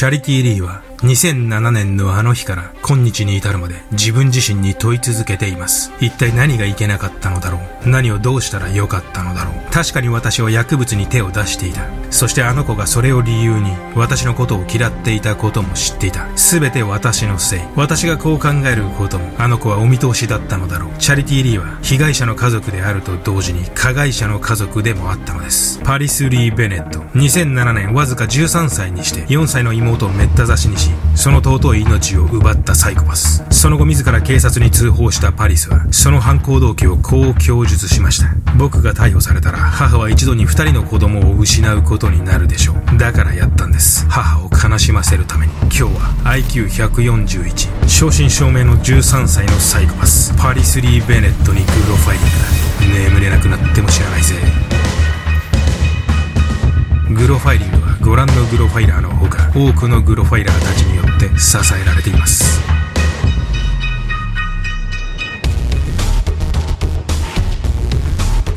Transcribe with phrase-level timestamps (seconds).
[0.00, 5.92] チャリティー・リーは2007年のあの日から今日に至るまで自分自身に問い続けています。
[6.00, 7.88] 一体何がいけなかったのだろう？
[7.88, 9.70] 何をどうしたらよかったのだろう？
[9.70, 11.86] 確かに私は薬物に手を出していた。
[12.10, 16.34] そしてあの子がそれを理由に私のことを嫌っていたことも知っていた。
[16.36, 17.60] すべて私のせい。
[17.76, 20.98] 私がこう考えることもあの子はお見通しだったのだろう。
[20.98, 25.78] チャリティー・リーは被害者の家族であると同時に加害者の家族でもあったのです。
[25.82, 27.00] パリス・リー・ベネット。
[27.18, 33.44] 2007年わずか13歳にして4歳の妹をめった刺しにし、その尊い命を奪ったサイコパス。
[33.50, 38.28] その後自ら警察に通報したパリスは、その犯行動機をこう供述しました。
[38.56, 42.98] 僕が逮捕されたら、母は一度に二人の子供を失うことになるでしょう。
[42.98, 44.06] だからやったんです。
[44.08, 45.52] 母を悲しませるために。
[45.62, 45.90] 今日は
[46.24, 52.30] IQ141、正真正銘の13歳のサイコパス、パリス・リー・ベネットにグロファイリング
[53.04, 53.10] だ。
[53.10, 54.34] 眠れなくなっても知らないぜ。
[57.10, 62.60] グロファイリングご覧のグロファイラーのほか多くのグロファイラーたちによって支えられています。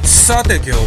[0.01, 0.77] さて今日は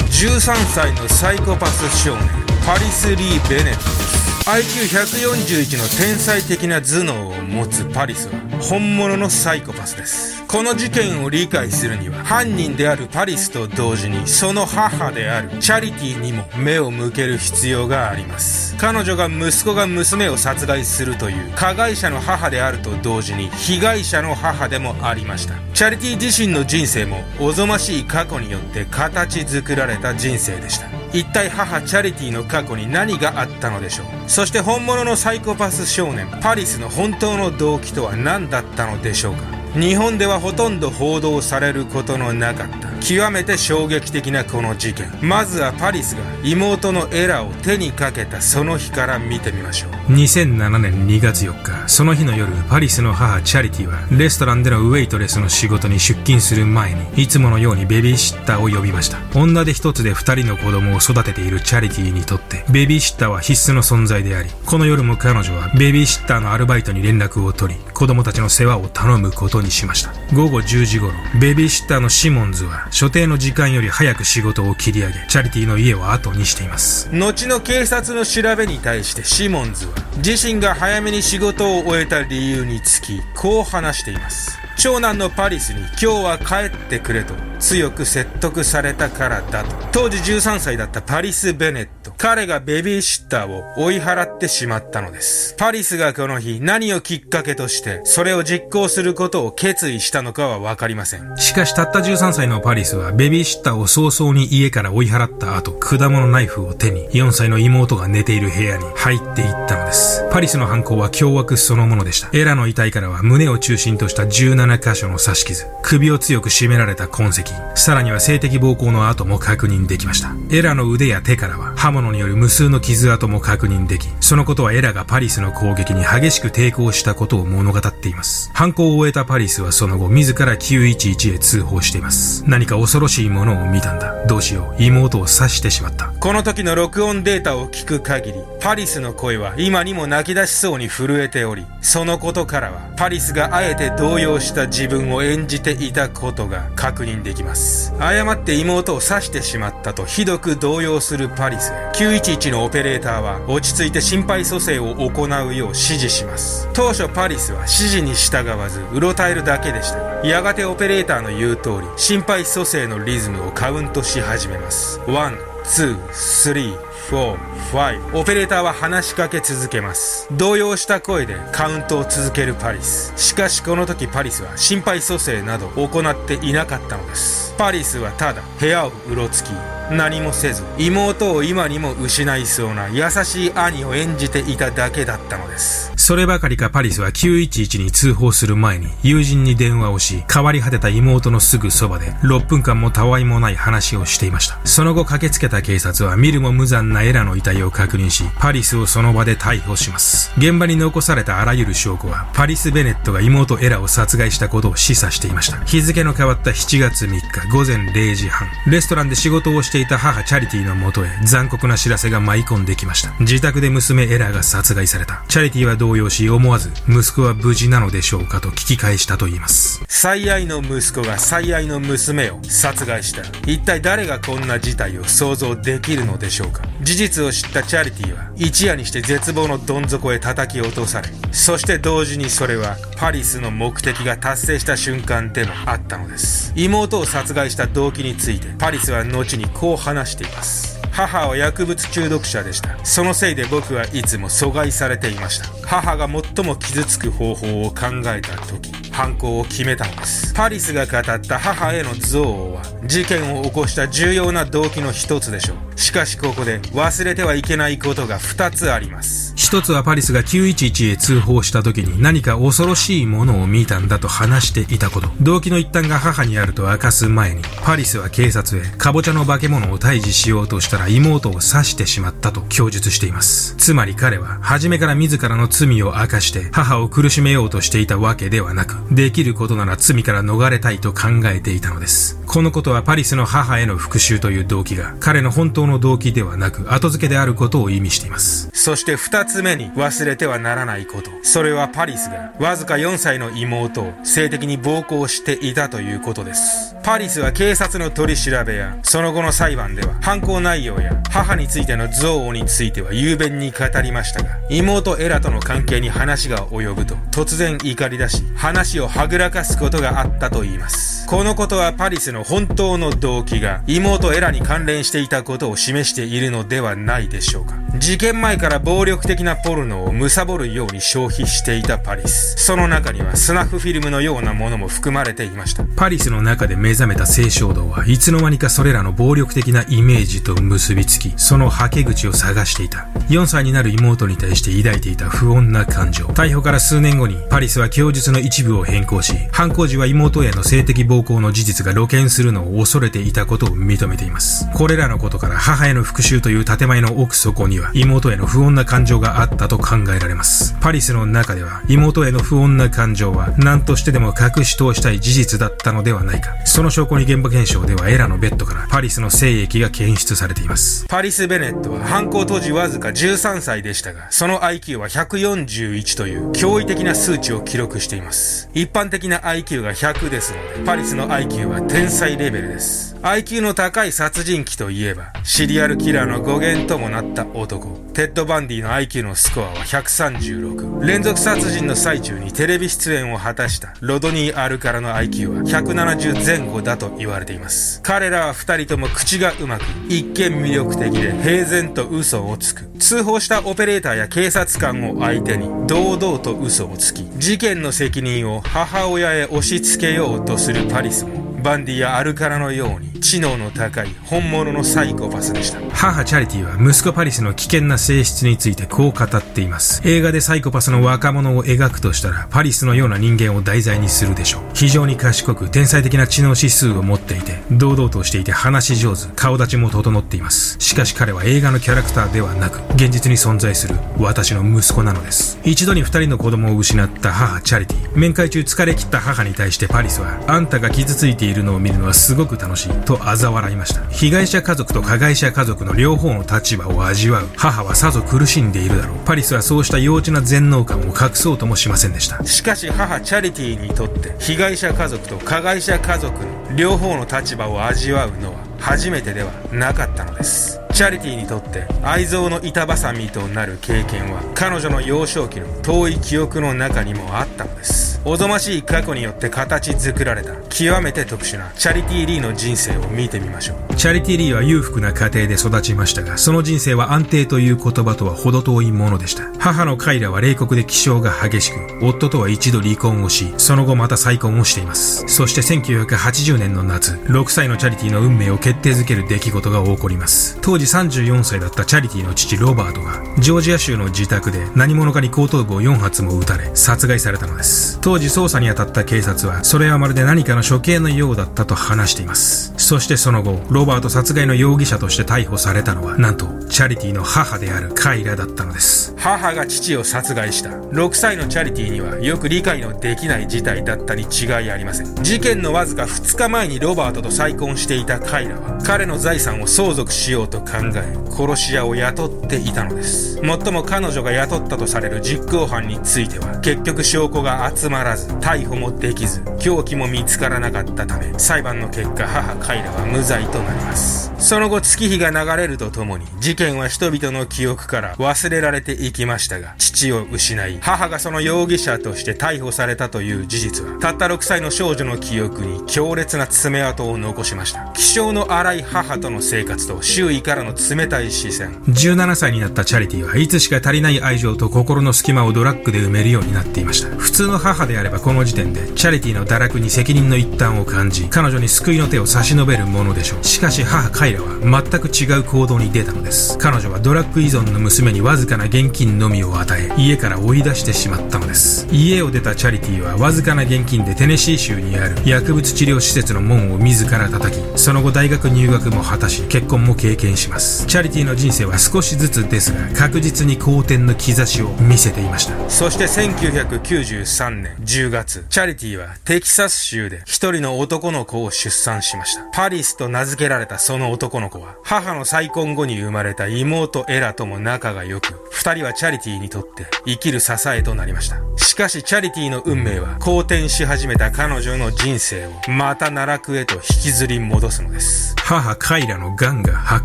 [0.00, 2.26] 13歳のサイコパス少年
[2.64, 4.48] パリス・リー・ベネットです。
[4.48, 10.35] IQ141 の天才的な頭脳を持つパリスは本物のサイコパスです。
[10.48, 18.76] この事件を理解するには犯人であるパリスと同時にその母であるチャリティにも目を向ける必要があります。
[18.76, 25.54] 彼女が息子が娘を殺害するという加害者の母であると同時に被害者の母でもありました。
[25.74, 30.86] チャリティ自身の人生もおぞましい過去によって形作られた人生でした。
[31.12, 34.06] 一体母チャリティの過去に何があったのでしょう。
[34.30, 39.55] そして本物のサイコパス少年パリスの本当の動機とは何だったのでしょうか。
[39.76, 42.88] 日本ではほとんど報道されることのなかった。
[43.00, 45.06] 極めて衝撃的なこの事件。
[45.20, 50.12] まずはパリスが妹のエラを手にかけたその日から見てみましょう。
[50.12, 59.18] 2007年2月4日その日の夜パリスの母チャリティはレストランでのウェイトレスの仕事に出勤する前にいつものようにベビーシッターを呼びました。
[59.38, 70.12] 女で一つで二人の子供を育てているチャリティにとってベビーシッターは必須の存在でありこの夜も彼女はベビーシッターのアルバイトに連絡を取り子供たちの世話を頼むことににしました。
[70.34, 77.10] 午後10時頃ベビーシッターのシモンズは所定の時間より早く仕事を切り上げチャリティーの家を後にしています。
[77.12, 84.58] 後の警察の調べに対してシモンズは自身が早めに仕事を終えた理由につきこう話しています。
[84.78, 89.74] 長男のパリスに今日は帰ってくれと強く説得されたからだと。
[89.90, 95.54] 当時13歳だったパリス・ベネット彼がベビーシッターを追い払ってしまったのです。
[95.58, 101.36] パリスがこの日何をきっかけとしてそれを実行することを決意したのかはわかりません。
[101.36, 110.24] しかしたった13歳のパリスはベビーシッターを早々に家から追い払った後果物ナイフを手に4歳の妹が寝ている部屋に入っていったのです。
[110.30, 112.28] パリスの犯行は凶悪そのものでした。
[112.32, 117.42] エラの遺体からは胸を中心とした17箇所の刺し傷、首を強く絞められた痕跡、
[117.74, 120.34] さらには性的暴行の跡も確認できました。
[120.50, 128.50] エラの腕や手からは刃物による無数の傷跡も確認でき、そのことはエラがパリスの攻撃に激しく抵抗したことを物語っています。
[128.54, 132.44] 犯行を終えたパリスはその後自ら911へ通報しています。
[132.48, 134.26] 何か恐ろしいものを見たんだ。
[134.26, 134.82] どうしよう。
[134.82, 136.12] 妹を刺してしまった。
[136.18, 147.92] この時の録音データを聞く限り、パリスの声は今にも泣き出しそうに震えており、そのことからは、パリスがあえて動揺した自分を演じていたことが確認できます。
[147.98, 156.68] 誤って妹を刺してしまったとひどく動揺するパリスへ、911のオペレーターは落ち着いて心肺蘇生を行うよう指示します。
[156.72, 165.00] 当初パリスは指示に従わず、うろたえるだけでしたが、やがてオペレーターの言う通り、心肺蘇生のリズムをカウントし始めます。
[165.06, 166.78] 1、2、3、
[167.10, 167.36] 4、
[167.72, 170.28] 5オペレーターは話しかけ続けます。
[170.30, 173.12] 動揺した声でカウントを続けるパリス。
[173.16, 177.52] しかしこの時パリスは心肺蘇生など行っていなかったのです。
[177.58, 179.48] パリスはただ部屋をうろつき
[179.90, 185.92] 何もせず妹を今にも失いそうな優しい兄を演じていただけだったのです。
[186.06, 213.12] そればかりかパリスは911に通報する前に友人に電話をし変わり果てた妹のすぐそばで6分間もたわいもない話をしていましたその後駆けつけた警察は見るも無残なエラの遺体を確認しパリスをその場で逮捕します現場に残されたあらゆる証拠はパリス・ベネットが妹エラを殺害したことを示唆していました日付の変わった7月3日午前0時半レストランで仕事をしていた母チャリティのもとへ残酷な知らせが舞い込んできました。
[213.18, 215.24] 自宅で娘エラが殺害された。
[215.28, 219.82] チャリティは同動揺し思わず、息子は無事なのでしょうかと聞き返したと言います。
[219.88, 223.22] 最愛の息子が最愛の娘を殺害した。
[223.50, 236.52] 一体誰がこんな事態を想像できるのでしょうか事実を知ったチャリティは、一夜にして絶望のどん底へ叩き落とされ、そして同時にそれは、パリスの目的が達成した瞬間でもあったのです。
[236.56, 240.75] 妹を殺害した動機について、パリスは後にこう話しています。
[240.96, 242.82] 母は薬物中毒者でした。
[242.82, 245.46] そのせいで僕はいつも阻害されていました。
[245.66, 250.32] 母が最も傷つく方法を考えた時、犯行を決めたのです。
[250.32, 255.78] パリスが語った母への憎悪は、事件を起こした重要な動機の一つでしょう。
[255.78, 259.34] しかしここで忘れてはいけないことが二つあります。
[259.36, 265.08] 一つはパリスが911へ通報した時に何か恐ろしいものを見たんだと話していたこと。
[265.20, 273.54] 動機の一端が母にあると明かす前に、パリスは警察へ、カボチャの化け物を退治しようとしたら妹を刺してしまったと供述しています。
[273.56, 282.20] つまり彼は、初めから自らの罪を明かして母を苦しめようとしていたわけではなく、できることなら罪から逃れたいと考えていたのです。
[282.26, 288.50] このことはパリスの母への復讐という動機が、彼の本当の動機ではなく、後付けであることを意味しています。
[288.52, 291.10] そして二つ目に忘れてはならないこと。
[291.22, 296.75] それはパリスが、わずか4歳の妹を性的に暴行していたということです。
[296.86, 311.08] パリスは警察の取り調べや、その後の裁判では、犯行内容や、母についての憎悪については雄弁に語りましたが、妹エラとの関係に話が及ぶと、突然怒り出し、話をはぐらかすことがあったと言います。
[311.08, 317.54] このことはパリスの本当の動機が、妹エラに関連していたことを示しているのではないでしょうか。
[317.78, 322.36] 事件前から暴力的なポルノを貪るように消費していたパリス。
[322.36, 325.64] その中にはスナフフィルムのようなものも含まれていました。
[325.76, 332.86] パリスの中で目覚めた性衝動はいつの間にかそれらの暴力的なイメージと結びつき、そのはけ口を探していた。
[333.08, 336.04] 4歳になる妹に対して抱いていた不穏な感情。
[336.06, 344.46] 逮捕から数年後に、パリスは供述の一部を変更し、犯行時は妹への性的暴行の事実が露見するのを恐れていたことを認めています。
[344.52, 350.56] これらのことから母への復讐という建前の奥底には、妹への不穏な感情があったと考えられます。
[350.60, 356.34] パリスの中では、妹への不穏な感情は、何としてでも隠し通したい事実だったのではないか。
[356.44, 360.84] そのの証拠に現場検証ではエラのベッドからパリスの精液が検出されています。
[360.88, 368.50] パリス・ベネットは犯行当時わずか13歳でしたが、その IQ は141という驚異的な数値を記録しています。
[368.52, 372.96] 一般的な IQ が100ですので、パリスの IQ は天才レベルです。
[373.02, 377.86] IQ の高い殺人鬼といえば、シリアルキラーの語源ともなった男。
[377.94, 380.84] テッド・バンディの IQ のスコアは136。
[380.84, 387.80] 連続殺人の最中にテレビ出演を果たしたロドニー・アルカラの IQ は170前後だと言われています。
[387.82, 392.68] 彼らは2人とも口がうまく、一見魅力的で平然と嘘をつく。
[392.78, 405.60] 通報したオペレーターや警察官を相手に堂々と嘘をつき、事件の責任を母親へ押し付けようとするパリスも、バンディやアルカラのように知能の高い本物のサイコパスでした。
[405.70, 409.80] 母チャリティは息子パリスの危険な性質についてこう語っています。
[409.88, 414.42] 映画でサイコパスの若者を描くとしたらパリスのような人間を題材にするでしょう。
[414.54, 420.56] 非常に賢く天才的な知能指数を持っていて堂々としていて話し上手顔立ちも整っています。
[420.58, 425.38] しかし彼は映画のキャラクターではなく現実に存在する私の息子なのです。
[425.44, 427.96] 一度に二人の子供を失った母チャリティ。
[427.96, 433.86] 面会中疲れ切った母に対してパリスはあんたが傷ついているるのを見るのはすごく楽しいと嘲笑いました。
[433.88, 437.28] 被害者家族と加害者家族の両方の立場を味わう。
[437.36, 438.98] 母はさぞ苦しんでいるだろう。
[439.04, 442.24] パリスはそうした幼稚な全能感を隠そうともしませんでした。
[442.24, 450.65] しかし母チャリティにとって被害者家族と加害者家族の両方の立場を味わうのは初めてではなかったのです。
[450.76, 457.98] チャリティーにとって愛憎の板挟みとなる経験は彼女の幼少期の遠い記憶の中にもあったのです。
[458.04, 463.74] おぞましい過去によって形作られた極めて特殊なチャリティー・リーの人生を見てみましょう。
[463.74, 469.24] チャリティー・リーは裕福な家庭で育ちましたがその人生は安定という言葉とは程遠いものでした。
[469.38, 475.08] 母のカイラは冷酷で気性が激しく夫とは一度離婚をしその後また再婚をしています。
[475.08, 480.38] そして1980年の夏6歳のチャリティーの運命を決定づける出来事が起こります。
[480.42, 487.78] 当時34歳だったチャリティの父ロバートが、ジョージア州の自宅で何者かに後頭部を4発も撃たれ、殺害されたのです。
[487.80, 492.52] 当時捜査に当たった警察は、それはまるで何かの処刑のようだったと話しています。
[492.66, 498.92] そしてその後、ロバート殺害の容疑者として逮捕されたのは、なんと、チャリティの母であるカイラだったのです。
[498.96, 500.50] 母が父を殺害した。
[500.50, 504.94] 6歳のチャリティにはよく理解のできない事態だったに違いありません。
[504.96, 513.22] 事件のわずか2日前にロバートと再婚していたカイラは、彼の財産を相続しようと考え、殺し屋を雇っていたのです。
[513.22, 524.05] もっとも彼女が雇ったとされる実行犯については、結局証拠が集まらず、逮捕もできず、凶器も見つからなかったため、裁判の結果、母カイラは無罪となります。
[524.18, 537.70] その後月日が流れるとともに、事件は人々の記憶から忘れられていきましたが、父を失い、母がその容疑者として逮捕されたという事実は、たった6歳の少女の記憶に強烈な爪痕を残しました。
[537.74, 541.62] 気性の荒い母との生活と周囲からの冷たい視線。
[541.68, 546.88] 17歳になったチャリティはいつしか足りない愛情と心の隙間をドラッグで埋めるようになっていました。
[546.96, 553.24] 普通の母であればこの時点で、チャリティの堕落に責任の一端を感じ、彼女に救いの手を差し伸べるものでしょう。
[553.24, 556.38] しかし母カイラは全く違う行動に出たのです。
[556.38, 561.66] 彼女はドラッグ依存の娘にわずかな現金のみを与え、家から追い出してしまったのです。
[561.72, 570.64] 家を出たチャリティはわずかな現金でテネシー州にある薬物治療施設の門を自ら叩き、その後大学入学も果たし、結婚も経験します。
[570.66, 575.50] チャリティの人生は少しずつですが、確実に好転の兆しを見せていました。
[575.50, 582.22] そして1993年10月、チャリティはテキサス州で一人の男の子を出産しました。
[582.32, 591.20] パリスと名付けられたその男の子は、母の再婚後に生まれた妹エラとも仲が良く、二人はチャリティーにとって生きる支えとなりました。
[591.46, 598.16] しかしチャリティの運命は好転し始めた彼女の人生をまた奈落へと引きずり戻すのです。
[598.16, 599.84] 母カイラの癌が発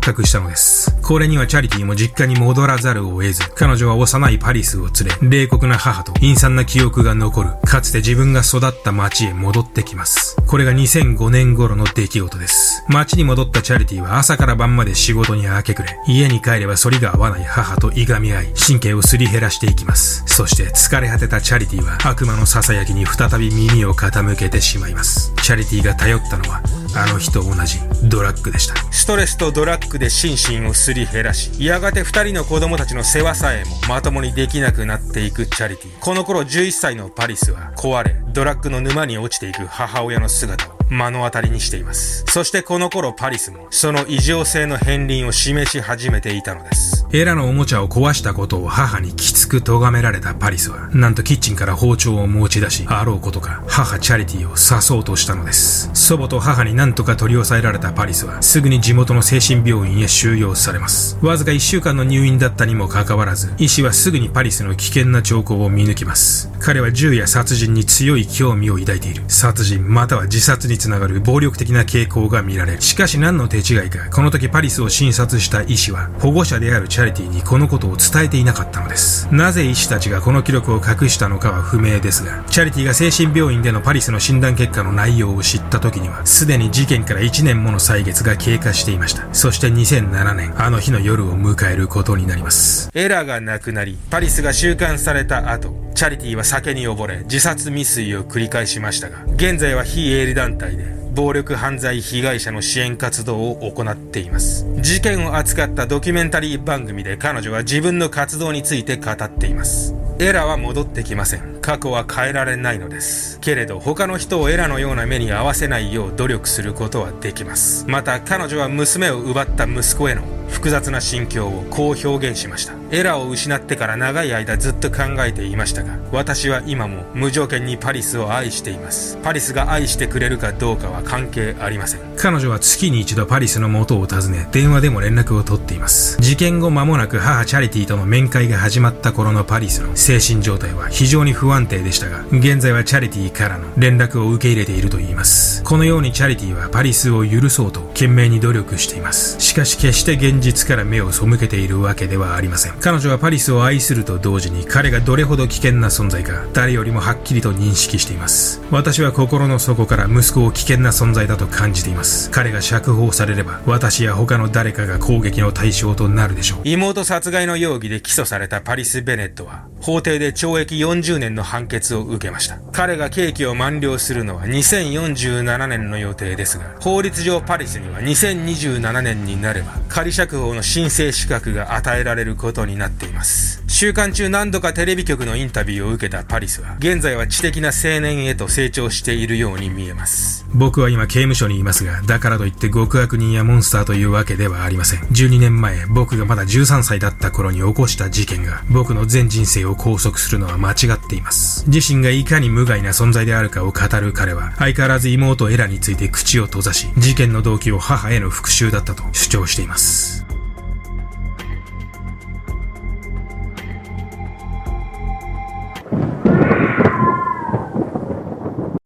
[0.00, 0.90] 覚したのです。
[1.00, 10.36] これにはチャリティも実家に戻らざるを得ず、彼女は幼いパリスを連れ、冷酷な母と陰惨な記憶が残る、かつて自分が育った町へ戻ってきます。
[10.48, 12.84] これが2005年頃の出来事です。
[12.88, 20.24] 町に戻ったチャリティは朝から晩まで仕事に明け暮れ、家に帰れば反りが合わない母といがみ合い、神経をすり減らしていきます。
[20.26, 25.34] そして疲れ果てたチャリティチャリティは悪魔のささやきに再び耳を傾けてしまいます。
[25.42, 26.62] チャリティが頼ったのは、
[26.96, 27.78] あの日と同じ
[28.08, 28.74] ドラッグでした。
[28.90, 35.98] ストレスとドラッグで心身をすり減らし、やがて2人の子供たちの世話さえもまともにできなくなっていくチャリティ。
[36.00, 42.24] この頃11歳のパリスは壊れ、ドラッグの沼に落ちていく母親の姿を目の当たりにしています。
[42.28, 47.06] そしてこの頃パリスもその異常性の片鱗を示し始めていたのです。
[47.14, 55.90] エラのおもちゃを壊したことを母にきつく咎められたパリスは、なんとキッチンから包丁を持ち出し、あろうことか母チャリティを刺そうとしたのです。
[55.92, 61.18] 祖母と母に何とか取り押さえられたパリスは、すぐに地元の精神病院へ収容されます。
[61.20, 66.50] わずか1週間の入院だったにもかかわらず、医師はすぐにパリスの危険な兆候を見抜きます。
[66.60, 69.22] 彼は銃や殺人に強い興味を抱いている。
[69.28, 72.80] 殺人または自殺につながる暴力的な傾向が見られる。
[72.82, 79.28] しかし何の手違いか、この時パリスを診察した医師は、保護者であるチャリティにこのことを伝えていなかったのです。
[79.32, 89.32] なぜ医師たちがこの記録を隠したのかは不明ですが、チャリティが精神病院でのパリスの診断結果の内容を知った時には、すでに事件から1年もの歳月が経過していました。
[89.32, 92.90] そして2007年、あの日の夜を迎えることになります。
[92.94, 104.66] エラが亡くなり、パリスが収監された後、チャリティは酒に溺れ、自殺未遂を繰り返しましたが、現在は非営利団体で、暴力犯罪被害者の支援活動を行っています。
[104.80, 109.94] 事件を扱ったドキュメンタリー番組で彼女は自分の活動について語っています。
[110.18, 111.58] エラは戻ってきません。
[111.60, 113.40] 過去は変えられないのです。
[113.40, 117.84] けれど他の人をエラのような目に遭わせないよう努力することはできます。
[117.88, 122.74] また彼女は娘を奪った息子への複雑な心境をこう表現しました。
[122.92, 129.18] エラを失ってから長い間ずっと考えていましたが、私は今も無条件にパリスを愛しています。
[129.22, 132.00] パリスが愛してくれるかどうかは関係ありません。
[132.16, 136.18] 彼女は月に一度パリスの元を訪ね、電話でも連絡を取っています。
[136.20, 145.62] 事件後間もなく母チャリティとの面会が始まった頃のパリスの精神状態は非常に不安定でしたが、現在はチャリティからの連絡を受け入れていると言います。
[145.64, 149.40] このようにチャリティはパリスを許そうと懸命に努力しています。
[149.40, 152.74] しかし決して現実から目を背けているわけではありません。
[152.80, 158.60] 彼女はパリスを愛すると同時に彼がどれほど危険な存在か誰よりもはっきりと認識しています。
[158.70, 162.30] 私は心の底から息子を危険な存在だと感じています。
[162.30, 166.60] 彼が釈放されれば私や他の誰かが攻撃の対象となるでしょう。
[166.64, 172.58] 妹殺害の容疑で起訴されたパリス・ベネットは法廷で懲役40年の判決を受けました。
[172.72, 183.62] 彼が刑期を満了するのは2047年の予定ですが、法律上パリスには2027年になれば仮釈脚法の申請資格が与えられることになっています。
[183.66, 190.46] 週間中何度かテレビ局のインタビューを受けたパリスは、現在は知的な青年へと成長しているように見えます。
[190.54, 195.00] 僕は今刑務所にいますが、だからといって極悪人やモンスターというわけではありません。
[195.00, 201.68] 12年前、僕がまだ13歳だった頃に起こした事件が、僕の全人生を拘束するのは間違っています。
[201.68, 210.24] 自身がいかに無害な存在であるかを語る彼は、相変わらず妹エラについて口を閉ざし、事件の動機を母への復讐だったと主張しています。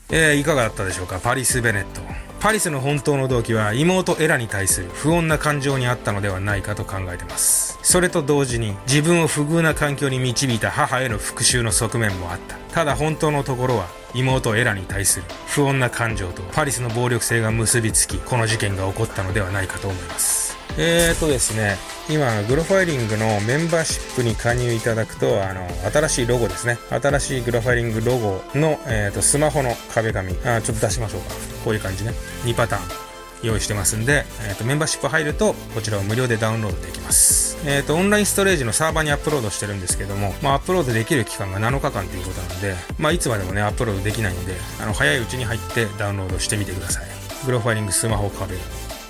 [0.08, 1.18] えー、いかがだったでしょうか？
[1.18, 2.15] パリス・ベネット。
[2.40, 7.78] パリスの本当の動機は妹エラに対する不穏な感情にあったのではないかと考えてます。
[7.82, 12.56] それと同時に自分を不遇な環境に導いた母への復讐の側面もあった。
[12.72, 20.45] ただ本当のところは妹エラに対する不穏な感情とパリスの暴力性が結びつき、この事件が起こったのではないかと思います。
[20.78, 21.76] えーとですね、
[22.08, 26.78] 今、グロファイリングのメンバーシップに加入いただくと、あの、新しいロゴですね。
[26.90, 31.34] 新しいグロファイリングロゴの、えーと、スマホの壁紙、あちょっと出しましょうか。
[31.64, 32.12] こういう感じね。
[32.44, 33.06] 2パターン
[33.42, 37.58] 用意してますんで、えーと、メンバーシップ入ると、こちらを無料でダウンロードできます。
[37.66, 47.04] えっ、ー、と、オンラインストレージのサーバーにアップロードしてるんですけども、まあ、アップロードできる期間が7日間ということなので、まあ、いつまでもね、アップロードできないんで、あの、早いうちに入ってダウンロードしてみてください。
[47.44, 48.56] グロファイリングスマホ壁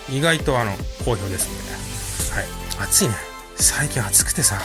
[0.09, 0.73] 意外とあの、
[1.05, 2.89] 好評ですので、はい。
[2.89, 3.15] 暑いね。
[3.57, 4.61] 最近暑くてさ、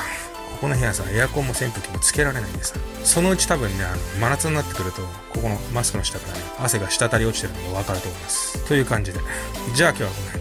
[0.51, 5.01] ここの部屋さ、エアコンも扇風機もつけられないんでさ、そのうち多分ね、あの、真夏になってくると、
[5.33, 8.67] ここのマスクの下からね、汗が滴り落ちてるのがわかると思います。
[8.67, 9.19] という感じで、
[9.74, 10.40] じゃあ今日はこの辺